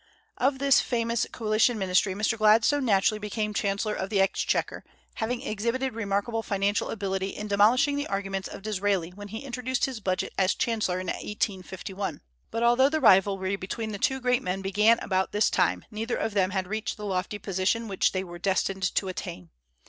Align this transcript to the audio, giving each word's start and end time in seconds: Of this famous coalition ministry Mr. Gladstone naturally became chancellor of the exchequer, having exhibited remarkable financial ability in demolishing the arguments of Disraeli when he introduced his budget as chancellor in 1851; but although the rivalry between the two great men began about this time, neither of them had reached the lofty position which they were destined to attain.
Of 0.39 0.57
this 0.57 0.81
famous 0.81 1.27
coalition 1.31 1.77
ministry 1.77 2.15
Mr. 2.15 2.35
Gladstone 2.35 2.83
naturally 2.85 3.19
became 3.19 3.53
chancellor 3.53 3.93
of 3.93 4.09
the 4.09 4.19
exchequer, 4.19 4.83
having 5.13 5.43
exhibited 5.43 5.93
remarkable 5.93 6.41
financial 6.41 6.89
ability 6.89 7.35
in 7.35 7.47
demolishing 7.47 7.97
the 7.97 8.07
arguments 8.07 8.47
of 8.49 8.63
Disraeli 8.63 9.11
when 9.11 9.27
he 9.27 9.41
introduced 9.45 9.85
his 9.85 9.99
budget 9.99 10.33
as 10.39 10.55
chancellor 10.55 10.99
in 10.99 11.05
1851; 11.05 12.21
but 12.49 12.63
although 12.63 12.89
the 12.89 12.99
rivalry 12.99 13.55
between 13.55 13.91
the 13.91 13.99
two 13.99 14.19
great 14.19 14.41
men 14.41 14.63
began 14.63 14.97
about 15.01 15.33
this 15.33 15.51
time, 15.51 15.85
neither 15.91 16.15
of 16.15 16.33
them 16.33 16.49
had 16.49 16.65
reached 16.65 16.97
the 16.97 17.05
lofty 17.05 17.37
position 17.37 17.87
which 17.87 18.11
they 18.11 18.23
were 18.23 18.39
destined 18.39 18.95
to 18.95 19.07
attain. 19.07 19.51